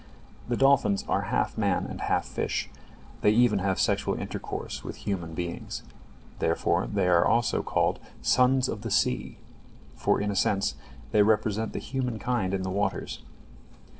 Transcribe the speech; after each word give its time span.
"The 0.49 0.57
dolphins 0.57 1.05
are 1.07 1.25
half 1.29 1.59
man 1.59 1.85
and 1.85 2.01
half 2.01 2.25
fish; 2.25 2.71
they 3.21 3.29
even 3.29 3.59
have 3.59 3.79
sexual 3.79 4.15
intercourse 4.15 4.83
with 4.83 4.95
human 5.05 5.35
beings; 5.35 5.83
therefore 6.39 6.87
they 6.87 7.07
are 7.07 7.21
called 7.21 7.27
also 7.99 7.99
"sons 8.23 8.67
of 8.67 8.81
the 8.81 8.89
sea," 8.89 9.37
for 9.95 10.19
in 10.19 10.31
a 10.31 10.35
sense 10.35 10.73
they 11.11 11.21
represent 11.21 11.73
the 11.73 11.77
human 11.77 12.17
kind 12.17 12.51
in 12.55 12.63
the 12.63 12.71
waters. 12.71 13.21